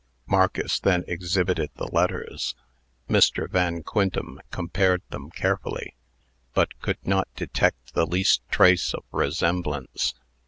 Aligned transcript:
Marcus 0.25 0.79
then 0.79 1.03
exhibited 1.07 1.69
the 1.75 1.85
letters. 1.85 2.55
Mr. 3.07 3.47
Van 3.47 3.83
Quintem 3.83 4.41
compared 4.49 5.03
them 5.11 5.29
carefully, 5.29 5.93
but 6.55 6.79
could 6.79 6.97
not 7.05 7.27
detect 7.35 7.93
the 7.93 8.07
least 8.07 8.41
trace 8.49 8.95
of 8.95 9.03
resemblance. 9.11 10.15